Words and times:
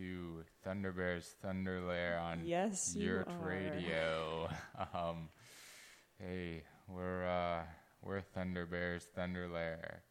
to 0.00 0.42
Thunder 0.64 0.92
Bears 0.92 1.34
Thunder 1.42 1.78
Lair 1.82 2.18
on 2.18 2.40
Yes, 2.46 2.94
Yurt. 2.96 3.28
Radio. 3.42 4.48
um, 4.94 5.28
hey, 6.18 6.62
we're 6.88 7.26
uh, 7.26 7.64
we're 8.02 8.22
Thunder 8.22 8.64
Bears 8.64 9.04
Thunder 9.14 9.46
Lair. 9.46 10.02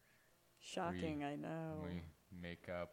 Shocking, 0.60 1.24
I 1.24 1.34
know. 1.34 1.82
We 1.82 2.02
make 2.40 2.68
up. 2.68 2.92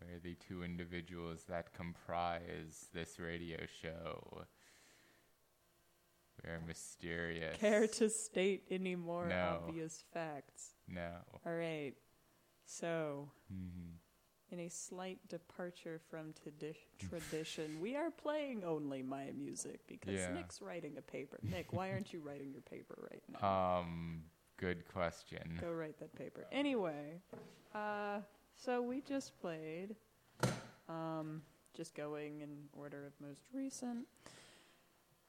We're 0.00 0.18
the 0.18 0.34
two 0.36 0.62
individuals 0.64 1.44
that 1.50 1.74
comprise 1.74 2.86
this 2.94 3.18
radio 3.20 3.58
show. 3.82 4.44
We're 6.42 6.60
mysterious. 6.66 7.56
Care 7.58 7.86
to 7.86 8.08
state 8.08 8.64
any 8.70 8.96
more 8.96 9.26
No. 9.28 9.60
obvious 9.66 10.02
facts? 10.14 10.70
No. 10.88 11.10
All 11.46 11.52
right. 11.54 11.94
So, 12.66 13.30
Mhm. 13.52 13.98
In 14.50 14.60
a 14.60 14.68
slight 14.68 15.18
departure 15.28 16.00
from 16.10 16.32
tradi- 16.32 16.74
tradition, 17.08 17.80
we 17.80 17.96
are 17.96 18.10
playing 18.10 18.64
only 18.64 19.02
my 19.02 19.30
music 19.36 19.80
because 19.86 20.14
Yeah. 20.14 20.32
Nick's 20.34 20.60
writing 20.60 20.96
a 20.98 21.02
paper. 21.02 21.38
Nick, 21.42 21.72
why 21.72 21.90
aren't 21.90 22.12
you 22.12 22.20
writing 22.20 22.52
your 22.52 22.62
paper 22.62 23.08
right 23.10 23.22
now? 23.40 23.78
Um, 23.80 24.22
good 24.56 24.86
question. 24.92 25.58
Go 25.60 25.72
write 25.72 25.98
that 25.98 26.14
paper. 26.14 26.44
Anyway, 26.52 27.20
uh, 27.74 28.18
so 28.56 28.82
we 28.82 29.00
just 29.00 29.38
played, 29.40 29.96
um, 30.88 31.42
just 31.74 31.94
going 31.94 32.40
in 32.40 32.50
order 32.72 33.06
of 33.06 33.12
most 33.20 33.42
recent. 33.52 34.06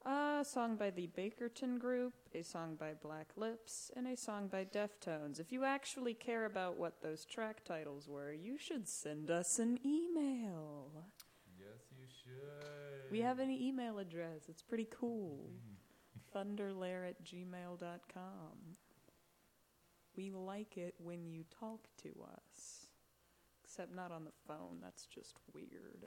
A 0.06 0.46
song 0.46 0.76
by 0.76 0.92
the 0.92 1.10
Bakerton 1.18 1.80
Group, 1.80 2.14
a 2.36 2.44
song 2.44 2.76
by 2.76 2.94
Black 2.94 3.30
Lips, 3.36 3.90
and 3.96 4.08
a 4.08 4.16
song 4.16 4.48
by 4.48 4.64
Deftones. 4.64 5.40
If 5.40 5.52
you 5.52 5.64
actually 5.64 6.14
care 6.14 6.46
about 6.46 6.78
what 6.78 7.02
those 7.02 7.26
track 7.26 7.64
titles 7.66 8.08
were, 8.08 8.32
you 8.32 8.56
should 8.56 8.88
send 8.88 9.32
us 9.32 9.58
an 9.58 9.80
email. 9.84 10.92
Yes, 11.58 11.82
you 11.98 12.06
should. 12.06 13.12
We 13.12 13.22
have 13.22 13.40
an 13.40 13.50
email 13.50 13.98
address. 13.98 14.44
It's 14.48 14.62
pretty 14.62 14.88
cool. 14.92 15.50
Thunderlair 16.36 17.10
at 17.10 17.26
gmail.com. 17.26 18.58
We 20.16 20.30
like 20.30 20.78
it 20.78 20.94
when 21.00 21.26
you 21.26 21.46
talk 21.60 21.88
to 22.04 22.10
us. 22.32 22.90
Except 23.64 23.96
not 23.96 24.12
on 24.12 24.24
the 24.24 24.32
phone. 24.48 24.78
That's 24.84 25.08
just 25.08 25.34
weird. 25.52 26.06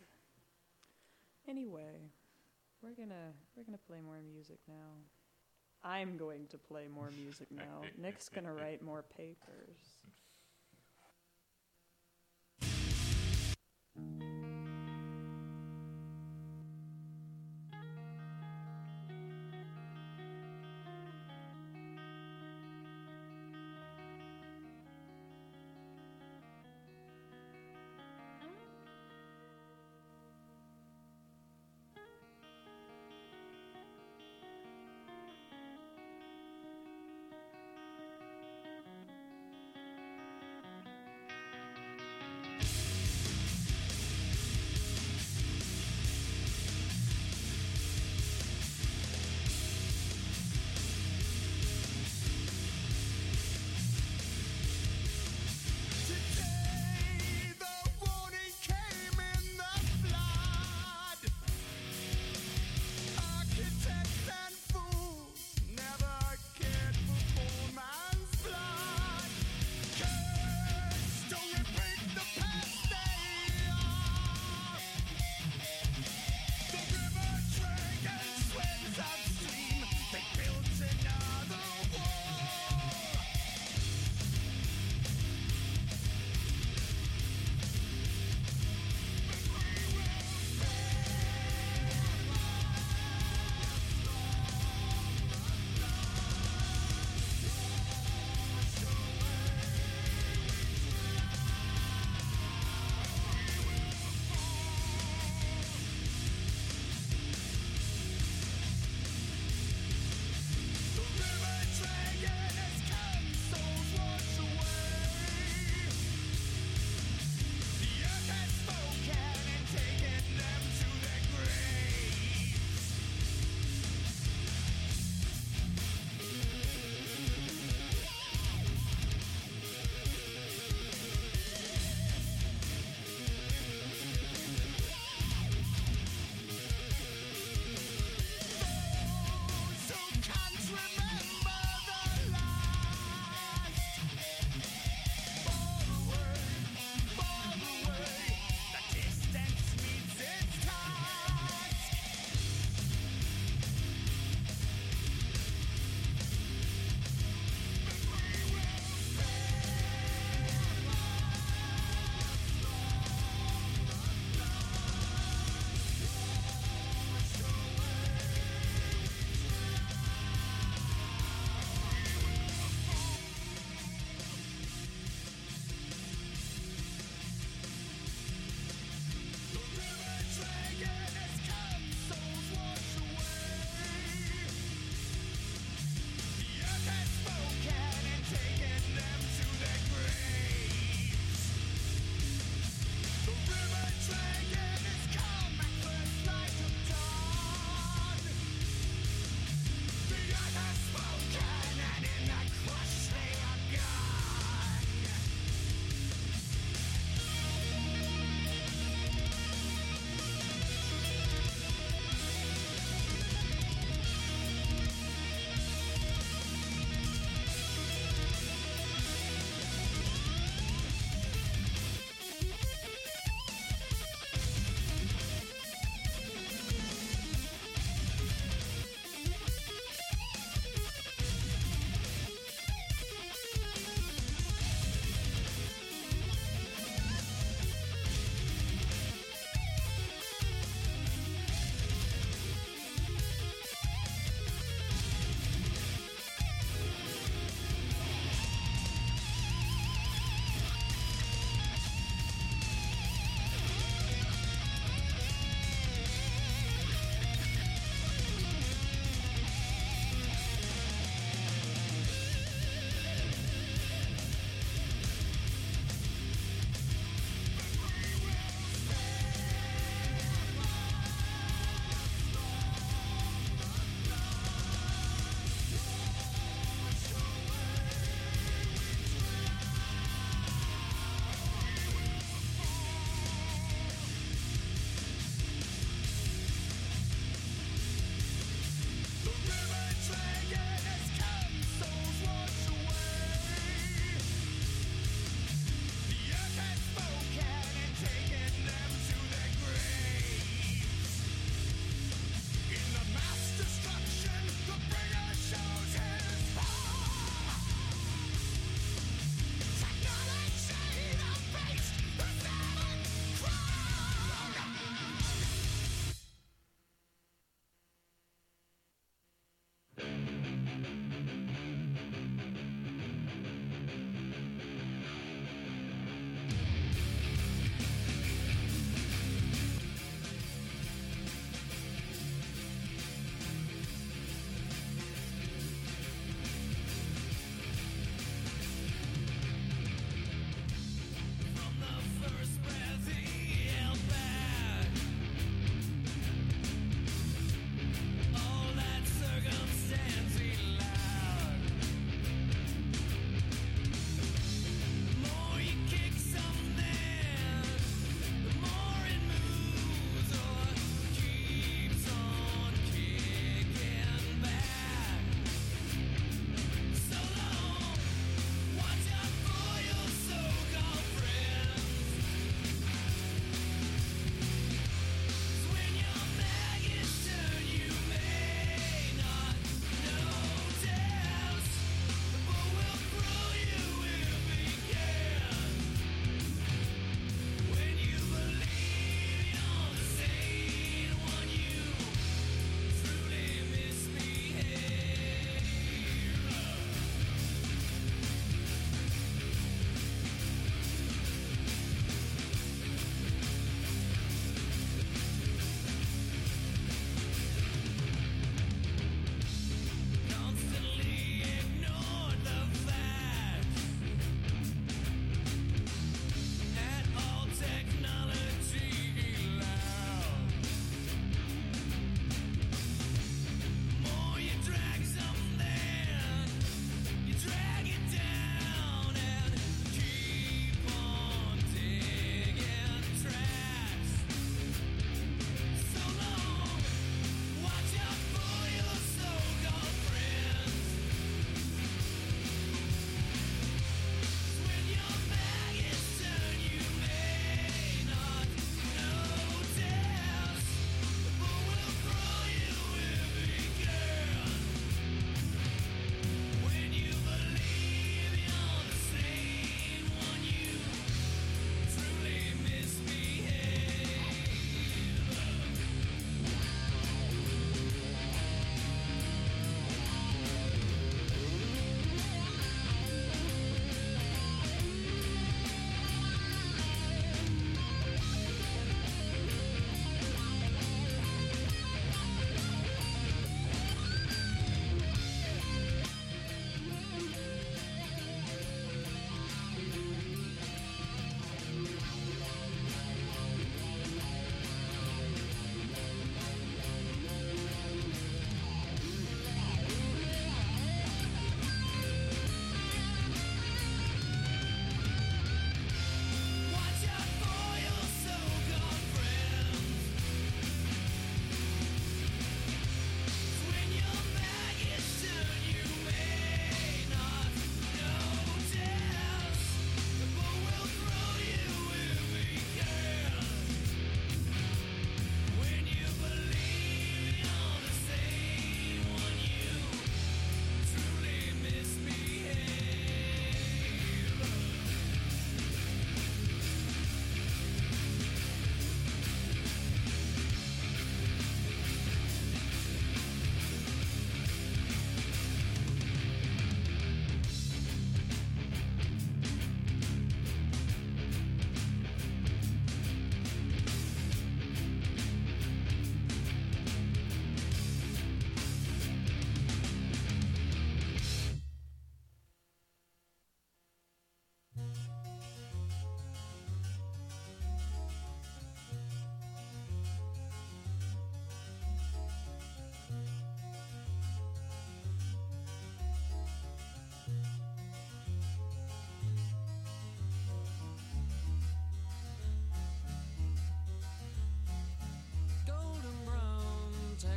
Anyway, 1.49 2.13
we're 2.83 2.95
gonna 2.95 3.33
we're 3.57 3.65
gonna 3.65 3.79
play 3.87 4.01
more 4.05 4.21
music 4.23 4.59
now. 4.69 4.97
I'm 5.85 6.17
going 6.17 6.47
to 6.49 6.59
play 6.59 6.87
more 6.93 7.11
music 7.11 7.49
now. 7.51 7.83
Nick's 7.97 8.29
gonna 8.29 8.53
write 8.53 8.83
more 8.83 9.05
papers. 9.17 9.79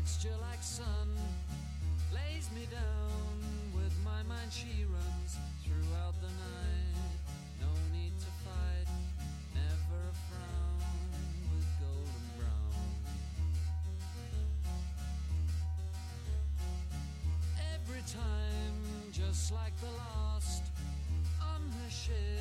texture 0.02 0.30
like 0.42 0.64
sun 0.64 1.10
lays 2.12 2.50
me 2.56 2.66
down 2.72 3.38
with 3.76 3.94
my 4.04 4.24
mind. 4.24 4.52
She 4.52 4.86
runs 4.92 5.38
throughout 5.64 6.16
the 6.22 6.28
night. 6.28 7.22
No 7.60 7.68
need 7.94 8.14
to 8.18 8.32
fight 8.44 8.88
never 9.54 10.00
a 10.10 10.16
frown 10.28 10.82
with 11.52 11.68
golden 11.80 12.26
brown. 12.38 12.74
Every 17.76 18.04
time 18.12 19.12
just 19.12 19.52
like 19.52 19.78
the 19.82 19.94
last 20.00 20.64
on 21.42 21.62
the 21.86 21.92
ship 21.92 22.40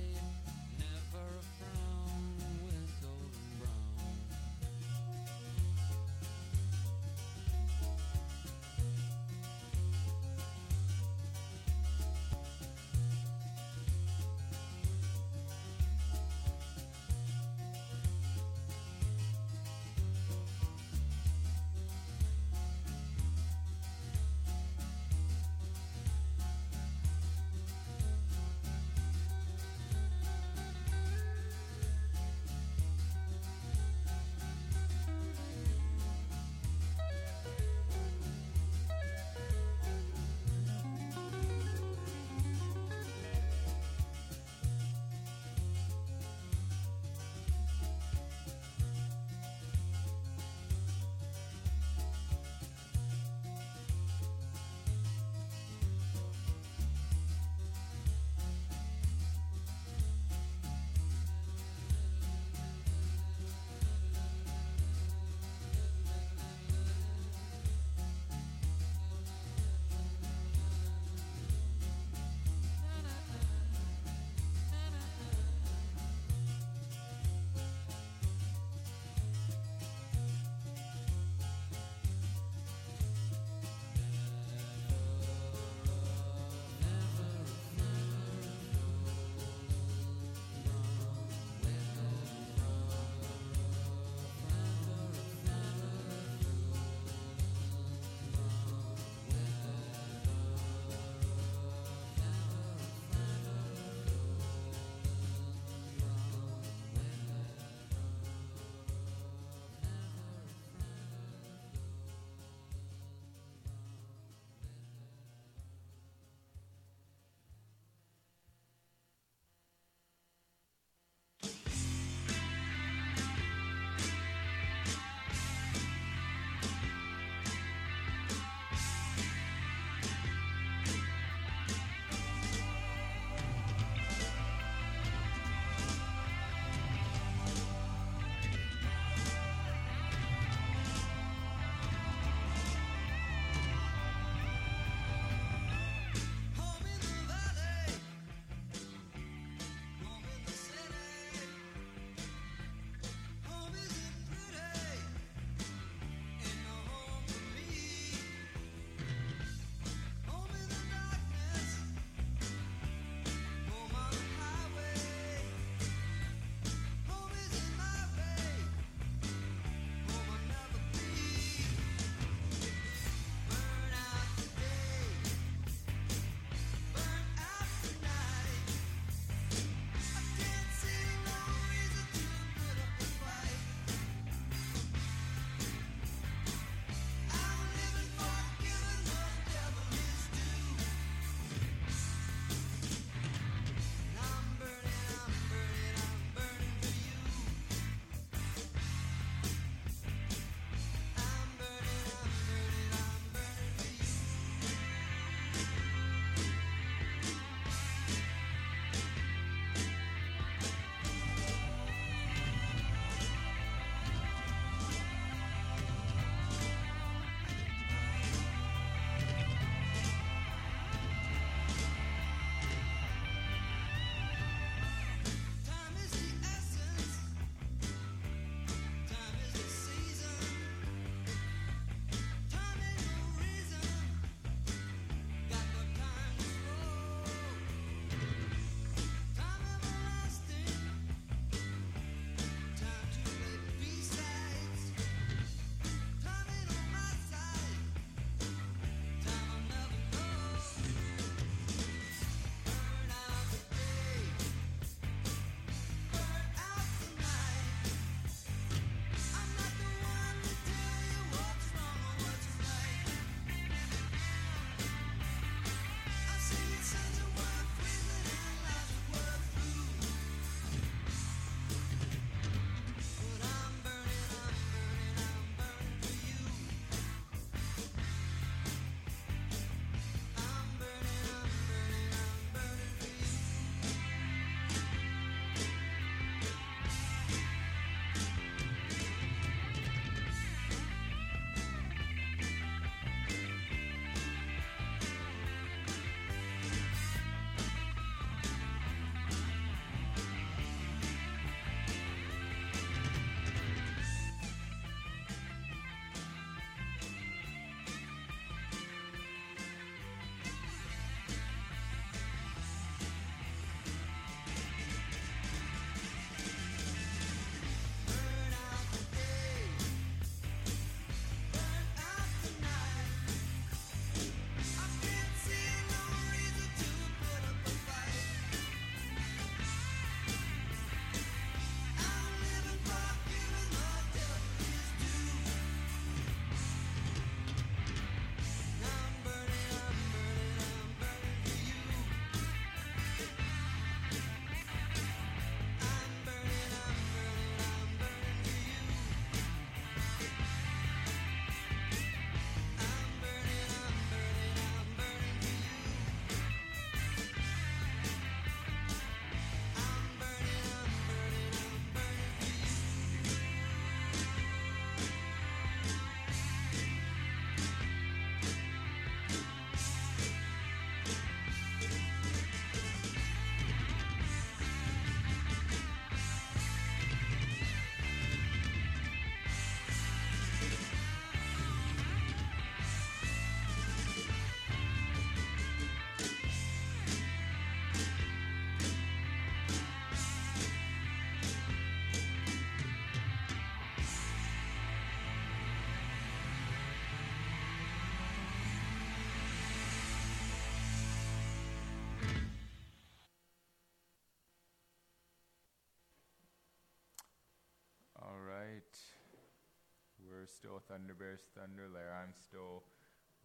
We're 410.41 410.47
still 410.47 410.81
Thunderbears 410.89 411.41
Thunder 411.55 411.87
Lair. 411.93 412.17
I'm 412.19 412.33
still 412.33 412.81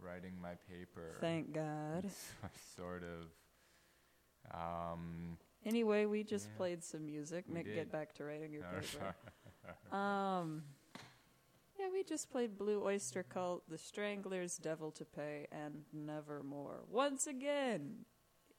writing 0.00 0.32
my 0.40 0.54
paper. 0.66 1.18
Thank 1.20 1.52
God. 1.52 2.06
sort 2.76 3.02
of. 3.02 3.28
Um, 4.59 5.37
Anyway, 5.66 6.06
we 6.06 6.24
just 6.24 6.48
Yeah. 6.48 6.56
played 6.56 6.82
some 6.82 7.04
music. 7.04 7.44
We 7.48 7.62
did. 7.62 7.74
get 7.74 7.92
back 7.92 8.14
to 8.14 8.24
writing 8.24 8.50
your 8.50 8.64
oh, 8.72 8.80
paper. 8.80 9.14
Um, 9.94 10.62
yeah, 11.78 11.88
we 11.92 12.02
just 12.02 12.30
played 12.30 12.56
Blue 12.56 12.82
Oyster 12.82 13.24
Cult, 13.24 13.68
The 13.68 13.76
Stranglers, 13.76 14.56
Devil 14.56 14.90
to 14.92 15.04
Pay, 15.04 15.48
and 15.52 15.85
Nevermore. 15.92 16.85
Once 16.88 17.26
again, 17.26 18.06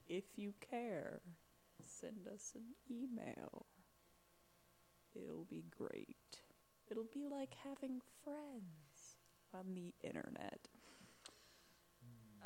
if 0.08 0.26
you 0.36 0.54
care, 0.62 1.22
send 1.82 2.28
us 2.28 2.54
an 2.56 2.76
email. 2.92 3.66
It'll 5.16 5.46
be 5.50 5.64
great. 5.76 6.18
It'll 6.90 7.06
be 7.14 7.28
like 7.30 7.54
having 7.64 8.02
friends 8.24 9.18
on 9.54 9.74
the 9.74 9.94
internet. 10.04 10.68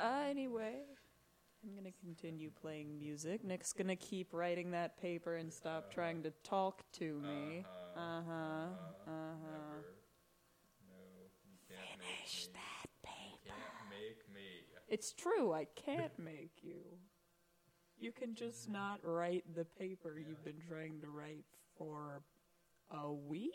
Uh, 0.00 0.24
anyway, 0.28 0.74
I'm 1.62 1.74
gonna 1.76 1.92
continue 2.04 2.50
playing 2.50 2.98
music. 2.98 3.44
Nick's 3.44 3.72
gonna 3.72 3.94
keep 3.96 4.32
writing 4.32 4.70
that 4.72 5.00
paper 5.00 5.36
and 5.36 5.52
stop 5.52 5.92
trying 5.92 6.22
to 6.24 6.32
talk 6.42 6.82
to 6.94 7.20
me. 7.20 7.64
Uh 7.96 8.22
huh. 8.28 8.66
Uh 9.06 9.06
huh. 9.06 9.52
Never. 9.52 9.84
No, 10.88 11.76
Finish 11.76 12.48
make 12.48 12.54
me. 12.54 12.58
that 12.58 12.88
You 13.04 13.10
paper. 13.10 13.54
can't 13.54 13.90
make 13.90 14.34
me. 14.34 14.48
It's 14.88 15.12
true, 15.12 15.52
I 15.52 15.66
can't 15.76 16.18
make 16.18 16.52
you. 16.62 16.82
You 17.98 18.10
can 18.10 18.34
just 18.34 18.68
not 18.68 18.98
write 19.04 19.44
the 19.54 19.64
paper 19.64 20.18
you've 20.18 20.44
been 20.44 20.60
trying 20.68 21.00
to 21.02 21.08
write 21.08 21.44
for 21.78 22.22
a 22.90 23.12
week? 23.12 23.52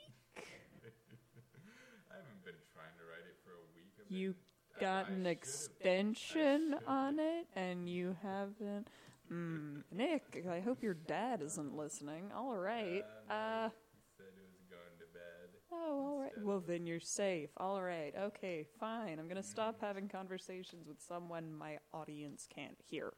I 2.12 2.16
haven't 2.16 2.44
been 2.46 2.56
trying 2.74 2.94
to 2.98 3.04
write 3.06 3.26
it 3.28 3.38
for 3.44 3.52
a 3.52 3.66
week. 3.76 3.92
I've 4.00 4.12
You 4.12 4.34
been- 4.34 4.80
got 4.82 5.06
I 5.06 5.10
an 5.10 5.16
should've- 5.24 5.28
extension 5.28 6.76
on 6.88 7.20
it 7.20 7.48
and 7.56 7.90
you 7.90 8.16
haven't. 8.22 8.88
Mm, 9.32 9.84
Nick, 9.92 10.46
I 10.50 10.60
hope 10.62 10.82
your 10.82 10.94
dad 10.94 11.42
isn't 11.42 11.76
listening. 11.76 12.32
All 12.34 12.56
right. 12.56 13.04
Uh, 13.30 13.34
Uh, 13.34 13.70
He 13.70 13.76
said 14.18 14.28
he 14.36 14.46
was 14.46 14.64
going 14.70 14.98
to 15.00 15.06
bed. 15.14 15.50
oh, 15.72 16.08
all 16.08 16.20
right. 16.22 16.38
Well, 16.42 16.62
then 16.62 16.86
you're 16.88 17.00
safe. 17.02 17.50
All 17.58 17.82
right. 17.84 18.16
Okay, 18.16 18.64
fine. 18.80 19.20
I'm 19.20 19.28
going 19.28 19.42
to 19.42 19.48
stop 19.48 19.82
having 19.82 20.08
conversations 20.08 20.88
with 20.88 21.02
someone 21.02 21.54
my 21.54 21.80
audience 21.94 22.48
can't 22.50 22.80
hear. 22.90 23.14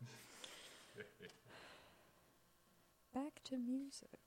Back 3.13 3.41
to 3.45 3.57
music. 3.57 4.19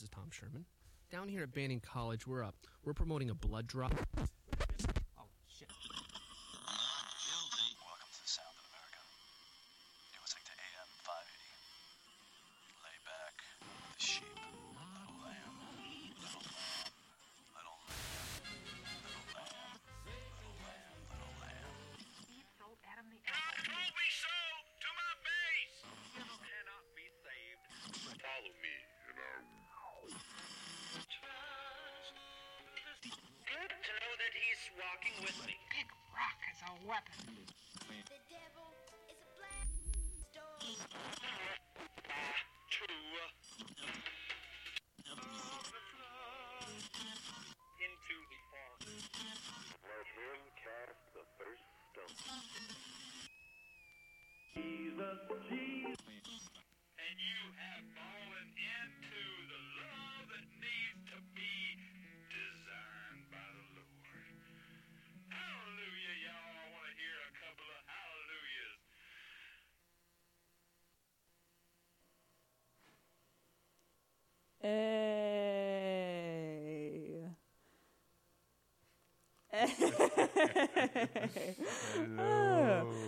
This 0.00 0.04
is 0.04 0.14
Tom 0.14 0.30
Sherman. 0.30 0.64
Down 1.12 1.28
here 1.28 1.42
at 1.42 1.52
Banning 1.52 1.80
College, 1.80 2.26
we're 2.26 2.42
up. 2.42 2.54
We're 2.84 2.94
promoting 2.94 3.28
a 3.28 3.34
blood 3.34 3.66
drop. 3.66 3.92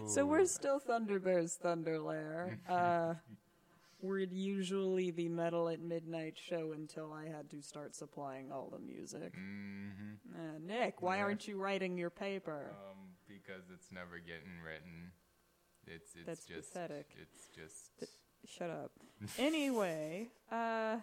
So 0.06 0.26
we're 0.26 0.46
still 0.46 0.78
Thunderbear's 0.80 1.58
Thunderlair. 1.62 2.58
Uh, 2.68 3.14
we're 4.02 4.18
usually 4.30 5.10
the 5.10 5.28
Metal 5.28 5.68
at 5.68 5.80
Midnight 5.80 6.36
show 6.38 6.72
until 6.72 7.12
I 7.12 7.26
had 7.26 7.50
to 7.50 7.62
start 7.62 7.94
supplying 7.94 8.50
all 8.52 8.68
the 8.70 8.78
music. 8.78 9.34
Mm-hmm. 9.34 10.34
Uh, 10.34 10.58
Nick, 10.60 11.00
why 11.02 11.16
Yeah. 11.16 11.22
aren't 11.22 11.46
you 11.48 11.56
writing 11.56 11.96
your 11.96 12.10
paper? 12.10 12.74
Um, 12.90 12.98
because 13.28 13.62
it's 13.72 13.90
never 13.92 14.18
getting 14.18 14.60
written. 14.64 15.12
It's 15.86 16.14
it's 16.14 16.26
That's 16.26 16.44
just 16.44 16.72
pathetic. 16.74 17.06
it's 17.20 17.48
just 17.54 18.10
Shut 18.44 18.70
up. 18.70 18.90
anyway, 19.38 20.28
uh, 20.50 20.96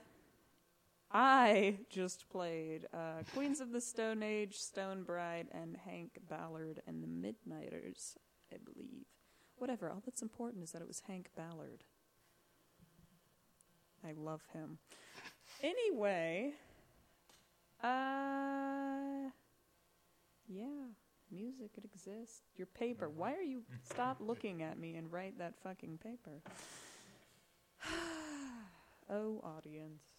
I 1.12 1.80
just 1.90 2.30
played 2.30 2.88
uh, 2.94 3.24
Queens 3.34 3.60
of 3.60 3.72
the 3.72 3.82
Stone 3.82 4.22
Age, 4.22 4.58
Stone 4.58 5.04
Bride, 5.04 5.48
and 5.52 5.76
Hank 5.76 6.20
Ballard 6.30 6.82
and 6.86 7.04
the 7.04 7.08
Midnighters, 7.08 8.16
I 8.54 8.58
believe. 8.58 9.06
Whatever. 9.58 9.90
All 9.90 10.02
that's 10.06 10.22
important 10.22 10.64
is 10.64 10.72
that 10.72 10.82
it 10.82 10.88
was 10.88 11.02
Hank 11.08 11.30
Ballard. 11.36 11.84
I 14.08 14.14
love 14.16 14.42
him. 14.54 14.78
Anyway, 15.62 16.54
uh, 17.84 19.30
yeah, 20.48 20.88
music 21.32 21.72
it 21.76 21.84
exists. 21.84 22.42
Your 22.56 22.68
paper. 22.68 23.10
Why 23.10 23.34
are 23.34 23.42
you 23.42 23.64
stop 23.84 24.18
looking 24.20 24.62
at 24.62 24.80
me 24.80 24.96
and 24.96 25.12
write 25.12 25.40
that 25.40 25.56
fucking 25.64 26.00
paper? 26.04 26.42
oh, 29.10 29.42
audience. 29.44 30.19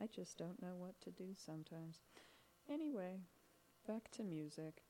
I 0.00 0.06
just 0.06 0.38
don't 0.38 0.62
know 0.62 0.76
what 0.76 1.00
to 1.02 1.10
do 1.10 1.34
sometimes. 1.36 2.02
Anyway, 2.70 3.22
back 3.86 4.10
to 4.12 4.22
music. 4.22 4.83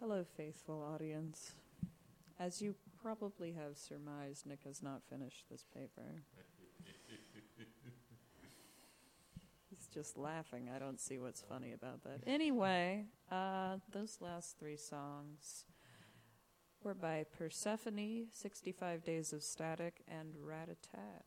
Hello, 0.00 0.24
faithful 0.34 0.82
audience. 0.94 1.52
As 2.38 2.62
you 2.62 2.74
probably 3.02 3.52
have 3.52 3.76
surmised, 3.76 4.46
Nick 4.46 4.60
has 4.64 4.82
not 4.82 5.02
finished 5.10 5.44
this 5.50 5.66
paper. 5.74 6.22
He's 9.68 9.86
just 9.92 10.16
laughing. 10.16 10.70
I 10.74 10.78
don't 10.78 10.98
see 10.98 11.18
what's 11.18 11.42
funny 11.42 11.74
about 11.74 12.02
that. 12.04 12.20
Anyway, 12.26 13.04
uh, 13.30 13.76
those 13.92 14.16
last 14.22 14.58
three 14.58 14.78
songs 14.78 15.66
were 16.82 16.94
by 16.94 17.26
Persephone, 17.36 18.28
65 18.32 19.04
Days 19.04 19.34
of 19.34 19.42
Static, 19.42 20.02
and 20.08 20.34
Rat-a-Tat. 20.42 21.26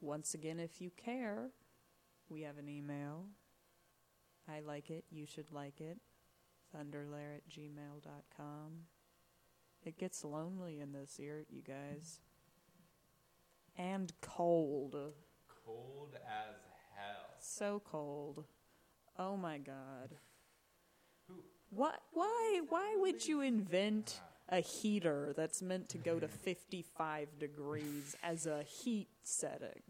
Once 0.00 0.32
again, 0.32 0.60
if 0.60 0.80
you 0.80 0.92
care, 0.96 1.50
we 2.28 2.42
have 2.42 2.56
an 2.56 2.68
email. 2.68 3.24
I 4.48 4.60
like 4.60 4.90
it. 4.90 5.04
You 5.10 5.26
should 5.26 5.50
like 5.50 5.80
it. 5.80 5.98
Thunderlair 6.74 7.36
at 7.36 7.48
gmail.com. 7.48 8.72
It 9.84 9.98
gets 9.98 10.24
lonely 10.24 10.80
in 10.80 10.92
this 10.92 11.18
yurt, 11.18 11.46
you 11.50 11.62
guys. 11.62 12.20
And 13.78 14.12
cold. 14.20 14.96
Cold 15.64 16.14
as 16.26 16.56
hell. 16.96 17.34
So 17.38 17.82
cold. 17.84 18.44
Oh 19.18 19.36
my 19.36 19.58
god. 19.58 20.16
Who? 21.28 21.34
What 21.70 22.00
why 22.12 22.60
why 22.68 22.96
would 22.98 23.26
you 23.26 23.40
invent 23.42 24.20
a 24.48 24.60
heater 24.60 25.34
that's 25.36 25.60
meant 25.62 25.88
to 25.90 25.98
go 25.98 26.18
to 26.18 26.28
55 26.28 27.38
degrees 27.38 28.16
as 28.22 28.46
a 28.46 28.62
heat 28.62 29.08
setting? 29.22 29.82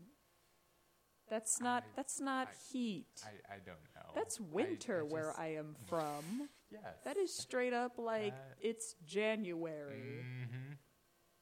That's 1.29 1.61
not 1.61 1.83
I- 1.85 1.87
that's 1.97 2.21
not 2.21 2.49
I- 2.49 2.73
heat. 2.73 3.07
I, 3.25 3.55
I 3.55 3.59
don't 3.65 3.79
know. 3.95 4.11
That's 4.15 4.41
winter 4.41 5.05
where 5.05 5.33
I 5.39 5.55
am 5.55 5.77
from. 5.89 6.49
Yes. 6.71 6.83
That 7.05 7.17
is 7.17 7.35
straight 7.35 7.73
up 7.73 7.99
like 7.99 8.35
That- 8.35 8.57
it's 8.61 8.95
January. 9.05 10.25
Mm-hmm. 10.25 10.73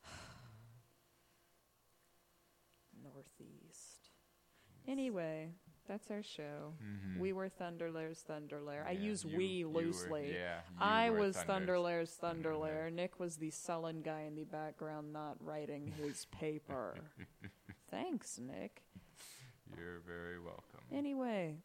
Northeast. 3.03 4.11
Anyway, 4.87 5.51
that's 5.89 6.11
our 6.11 6.23
show. 6.23 6.75
Mhm. 6.83 7.19
We 7.19 7.33
were 7.33 7.49
Thunderlair's 7.49 8.23
Thunderlair. 8.29 8.85
I 8.87 8.93
use 8.93 9.25
you- 9.25 9.37
we 9.37 9.47
you 9.47 9.69
were- 9.69 9.83
loosely. 9.83 10.35
yeah, 10.35 10.63
I 10.79 11.11
was 11.11 11.37
Thunderlair's 11.37 12.17
Thunderlair. 12.19 12.89
Thunderlair. 12.89 12.93
Nick 12.93 13.19
was 13.19 13.37
the 13.37 13.51
sullen 13.51 14.03
guy 14.03 14.23
in 14.23 14.35
the 14.35 14.45
background 14.45 15.13
not 15.13 15.43
writing 15.43 15.89
his 15.89 16.27
paper. 16.41 16.97
Thanks, 17.89 18.39
Nick. 18.39 18.83
You're 19.77 20.01
very 20.01 20.39
welcome. 20.39 20.81
Anyway, 20.93 21.57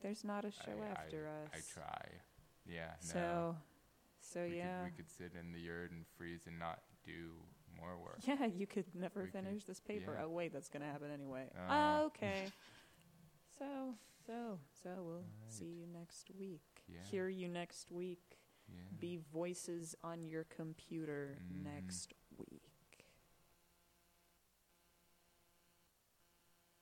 there's 0.00 0.24
not 0.24 0.44
a 0.44 0.50
show 0.52 0.80
I- 0.82 0.86
after 1.00 1.28
I 1.28 1.56
us. 1.56 1.64
I 1.74 1.80
try. 1.80 2.08
Yeah. 2.66 2.90
No. 3.02 3.10
So, 3.12 3.56
so 4.20 4.46
we 4.48 4.56
yeah. 4.58 4.84
Could, 4.84 4.84
we 4.92 4.96
could 4.96 5.10
sit 5.10 5.32
in 5.38 5.52
the 5.52 5.60
yard 5.60 5.90
and 5.92 6.04
freeze 6.16 6.42
and 6.46 6.58
not 6.58 6.80
do 7.04 7.30
more 7.78 7.96
work. 7.98 8.18
Yeah, 8.26 8.46
you 8.46 8.66
could 8.66 8.86
never 8.94 9.20
We 9.22 9.26
could- 9.26 9.44
finish 9.44 9.64
this 9.64 9.80
paper. 9.80 10.14
yeah. 10.18 10.24
Oh 10.26 10.30
wait, 10.30 10.52
that's 10.52 10.68
gonna 10.68 10.86
happen 10.90 11.10
anyway. 11.12 11.46
Uh. 11.68 12.02
okay. 12.06 12.46
So, 13.58 13.94
so, 14.26 14.58
so 14.82 14.90
we'll 14.96 15.14
Alright. 15.16 15.24
see 15.48 15.66
you 15.66 15.86
next 15.92 16.30
week. 16.38 16.62
Yeah. 16.88 16.98
Hear 17.10 17.28
you 17.28 17.46
next 17.48 17.92
week. 17.92 18.38
Yeah. 18.68 18.80
Be 18.98 19.20
voices 19.32 19.94
on 20.02 20.24
your 20.26 20.44
computer 20.44 21.36
Mhm. 21.38 21.62
next 21.64 22.14
week. 22.38 22.71